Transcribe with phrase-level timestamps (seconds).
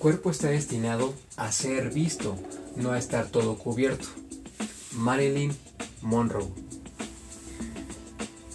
[0.00, 2.34] cuerpo está destinado a ser visto,
[2.74, 4.08] no a estar todo cubierto.
[4.92, 5.52] Marilyn
[6.00, 6.48] Monroe.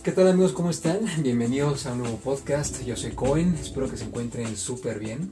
[0.01, 0.53] ¿Qué tal amigos?
[0.53, 1.01] ¿Cómo están?
[1.19, 2.83] Bienvenidos a un nuevo podcast.
[2.83, 5.31] Yo soy Cohen, espero que se encuentren súper bien.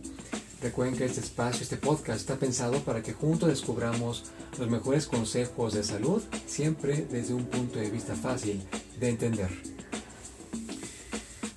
[0.62, 4.26] Recuerden que este espacio, este podcast está pensado para que juntos descubramos
[4.60, 8.62] los mejores consejos de salud, siempre desde un punto de vista fácil
[9.00, 9.50] de entender.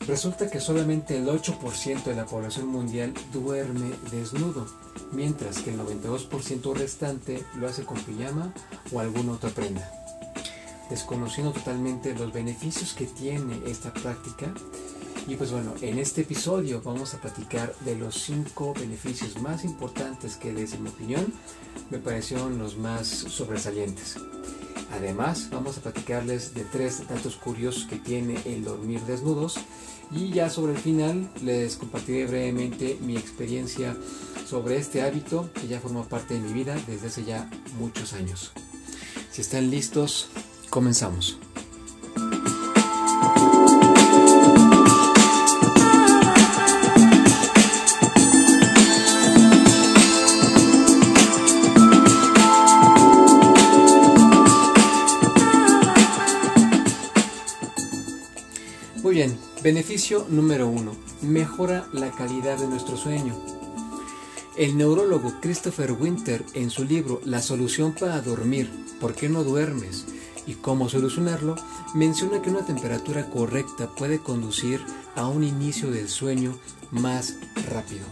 [0.07, 4.67] Resulta que solamente el 8% de la población mundial duerme desnudo,
[5.11, 8.53] mientras que el 92% restante lo hace con pijama
[8.93, 9.91] o alguna otra prenda.
[10.91, 14.55] Desconociendo totalmente los beneficios que tiene esta práctica,
[15.27, 20.37] y pues bueno, en este episodio vamos a platicar de los 5 beneficios más importantes
[20.37, 21.35] que desde mi opinión
[21.91, 24.19] me parecieron los más sobresalientes.
[24.93, 29.59] Además, vamos a platicarles de tres datos curiosos que tiene el dormir desnudos
[30.11, 33.97] y ya sobre el final les compartiré brevemente mi experiencia
[34.49, 38.53] sobre este hábito que ya forma parte de mi vida desde hace ya muchos años.
[39.33, 40.29] Si están listos,
[40.71, 41.39] comenzamos.
[59.67, 63.35] Beneficio número uno, mejora la calidad de nuestro sueño.
[64.57, 68.71] El neurólogo Christopher Winter en su libro La solución para dormir,
[69.01, 70.07] ¿por qué no duermes?
[70.47, 71.57] y cómo solucionarlo,
[71.95, 74.81] menciona que una temperatura correcta puede conducir
[75.17, 76.57] a un inicio del sueño
[76.93, 77.35] más
[77.69, 78.07] rápido.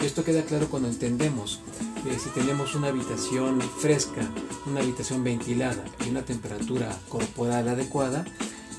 [0.00, 1.60] Esto queda claro cuando entendemos
[2.02, 4.28] que si tenemos una habitación fresca,
[4.66, 8.24] una habitación ventilada y una temperatura corporal adecuada,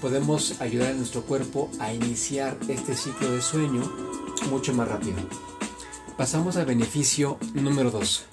[0.01, 3.83] podemos ayudar a nuestro cuerpo a iniciar este ciclo de sueño
[4.49, 5.17] mucho más rápido.
[6.17, 8.25] Pasamos al beneficio número 2.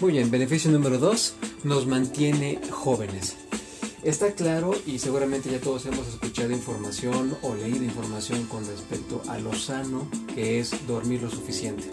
[0.00, 1.34] Muy bien, beneficio número 2,
[1.64, 3.36] nos mantiene jóvenes.
[4.02, 9.38] Está claro y seguramente ya todos hemos escuchado información o leído información con respecto a
[9.38, 11.84] lo sano que es dormir lo suficiente.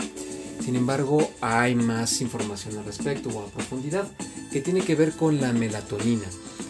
[0.60, 4.12] Sin embargo, hay más información al respecto o a profundidad
[4.52, 6.26] que tiene que ver con la melatonina.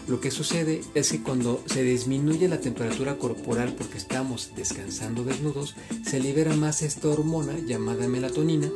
[0.08, 5.74] Lo que sucede es que cuando se disminuye la temperatura corporal porque estamos descansando desnudos,
[6.04, 8.70] se libera más esta hormona llamada melatonina,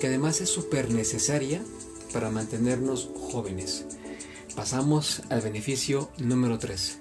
[0.00, 1.62] que además es súper necesaria
[2.12, 3.84] para mantenernos jóvenes.
[4.58, 6.98] Pasamos al beneficio número 3.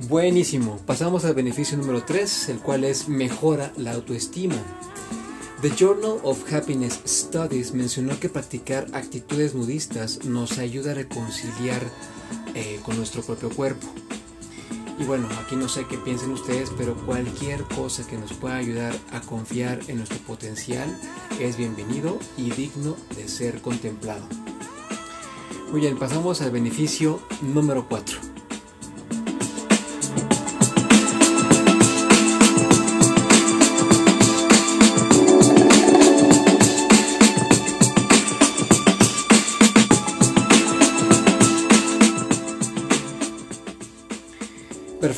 [0.00, 4.56] Buenísimo, pasamos al beneficio número 3, el cual es mejora la autoestima.
[5.62, 11.82] The Journal of Happiness Studies mencionó que practicar actitudes nudistas nos ayuda a reconciliar
[12.54, 13.86] eh, con nuestro propio cuerpo.
[14.98, 18.94] Y bueno, aquí no sé qué piensen ustedes, pero cualquier cosa que nos pueda ayudar
[19.12, 20.98] a confiar en nuestro potencial
[21.38, 24.26] es bienvenido y digno de ser contemplado.
[25.72, 28.29] Muy bien, pasamos al beneficio número 4.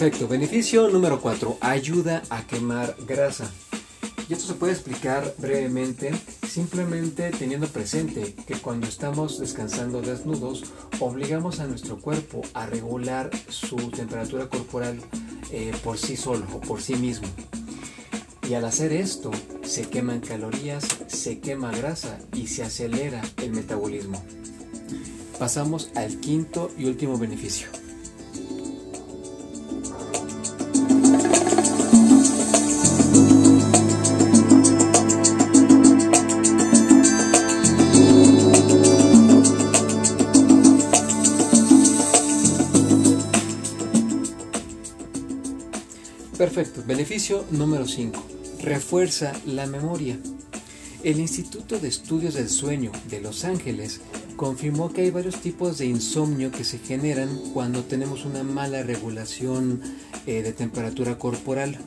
[0.03, 3.49] Perfecto, beneficio número 4, ayuda a quemar grasa.
[4.29, 6.11] Y esto se puede explicar brevemente
[6.45, 10.65] simplemente teniendo presente que cuando estamos descansando desnudos
[10.99, 14.99] obligamos a nuestro cuerpo a regular su temperatura corporal
[15.53, 17.29] eh, por sí solo o por sí mismo.
[18.51, 19.31] Y al hacer esto
[19.63, 24.21] se queman calorías, se quema grasa y se acelera el metabolismo.
[25.39, 27.82] Pasamos al quinto y último beneficio.
[46.43, 46.83] Perfecto.
[46.85, 48.21] Beneficio número 5.
[48.65, 50.19] Refuerza la memoria.
[51.05, 54.01] El Instituto de Estudios del Sueño de Los Ángeles
[54.35, 59.81] confirmó que hay varios tipos de insomnio que se generan cuando tenemos una mala regulación
[60.27, 61.79] eh, de temperatura corporal,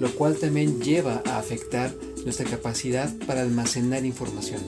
[0.00, 1.94] lo cual también lleva a afectar
[2.24, 4.60] nuestra capacidad para almacenar información.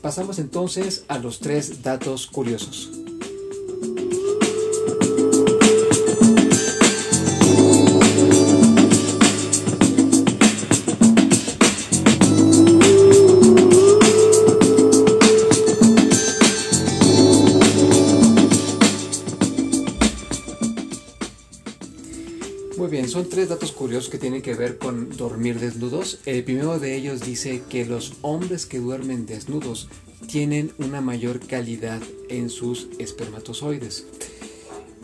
[0.00, 2.99] Pasamos entonces a los tres datos curiosos.
[22.76, 26.20] Muy bien, son tres datos curiosos que tienen que ver con dormir desnudos.
[26.24, 29.88] El primero de ellos dice que los hombres que duermen desnudos
[30.28, 34.06] tienen una mayor calidad en sus espermatozoides.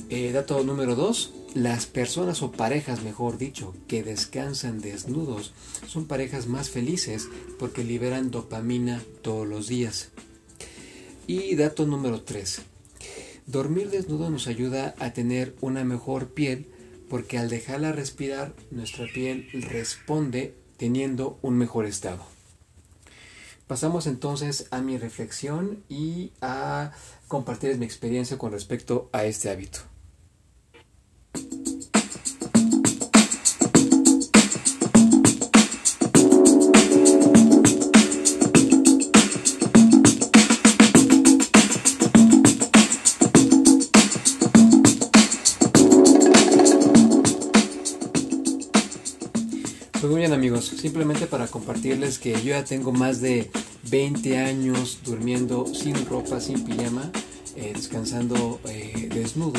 [0.08, 5.52] Eh, dato número dos, las personas o parejas, mejor dicho, que descansan desnudos
[5.88, 7.28] son parejas más felices
[7.58, 10.10] porque liberan dopamina todos los días.
[11.26, 12.62] Y dato número tres,
[13.46, 16.68] dormir desnudo nos ayuda a tener una mejor piel
[17.08, 22.25] porque al dejarla respirar, nuestra piel responde teniendo un mejor estado.
[23.67, 26.93] Pasamos entonces a mi reflexión y a
[27.26, 29.81] compartir mi experiencia con respecto a este hábito.
[50.37, 53.50] Amigos, simplemente para compartirles que yo ya tengo más de
[53.91, 57.11] 20 años durmiendo sin ropa, sin pijama,
[57.56, 59.59] eh, descansando eh, desnudo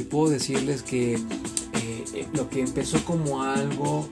[0.00, 4.08] y puedo decirles que eh, lo que empezó como algo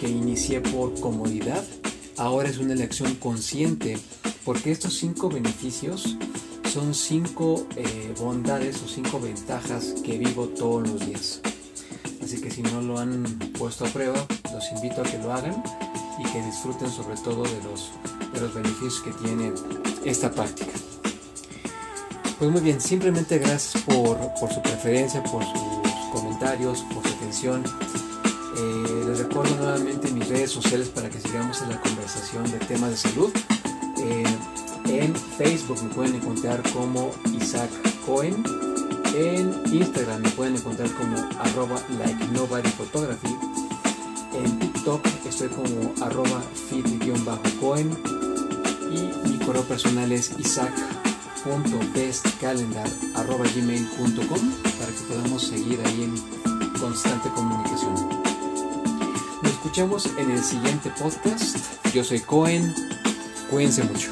[0.00, 1.64] que inicié por comodidad,
[2.16, 3.98] ahora es una elección consciente
[4.44, 6.16] porque estos cinco beneficios
[6.72, 7.68] son cinco
[8.18, 11.40] bondades o cinco ventajas que vivo todos los días.
[12.20, 13.22] Así que si no lo han
[13.56, 15.62] puesto a prueba, los invito a que lo hagan
[16.18, 17.92] y que disfruten sobre todo de los,
[18.32, 19.52] de los beneficios que tiene
[20.04, 20.72] esta práctica.
[22.38, 25.60] Pues muy bien, simplemente gracias por, por su preferencia, por sus
[26.10, 27.64] comentarios, por su atención.
[28.58, 32.90] Eh, les recuerdo nuevamente mis redes sociales para que sigamos en la conversación de temas
[32.90, 33.30] de salud.
[33.98, 34.24] Eh,
[34.88, 37.70] en Facebook me pueden encontrar como Isaac
[38.06, 38.42] Cohen
[39.18, 43.65] en Instagram me pueden encontrar como arroba like nobody photography.
[44.36, 47.90] En TikTok estoy como arroba fit-cohen.
[48.92, 56.14] Y mi correo personal es isaac.bestcalendar arroba gmail.com para que podamos seguir ahí en
[56.78, 57.94] constante comunicación.
[59.42, 61.58] Nos escuchamos en el siguiente podcast.
[61.92, 62.74] Yo soy Cohen.
[63.50, 64.10] Cuídense mucho.